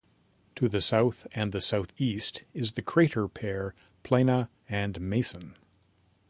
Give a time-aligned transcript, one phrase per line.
[0.55, 5.55] To the south and southeast is the crater pair Plana and Mason.